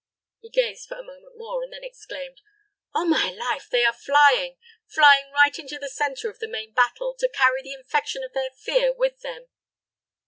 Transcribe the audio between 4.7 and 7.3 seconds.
flying right into the centre of the main battle, to